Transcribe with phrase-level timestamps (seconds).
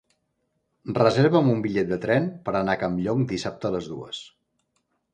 [0.99, 4.27] Reserva'm un bitllet de tren per anar a Campllong dissabte a les dues.